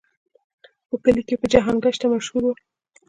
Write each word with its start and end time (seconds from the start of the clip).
په 0.87 0.95
کلي 1.03 1.21
کې 1.27 1.35
په 1.41 1.47
جهان 1.53 1.75
ګشته 1.83 2.05
مشهور 2.13 2.43
و. 2.51 2.53